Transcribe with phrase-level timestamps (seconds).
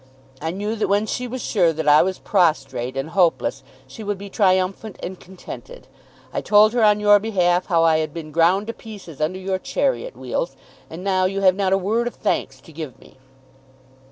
[0.41, 4.17] I knew that when she was sure that I was prostrate and hopeless she would
[4.17, 5.85] be triumphant and contented.
[6.33, 9.59] I told her on your behalf how I had been ground to pieces under your
[9.59, 10.55] chariot wheels.
[10.89, 13.17] And now you have not a word of thanks to give me!"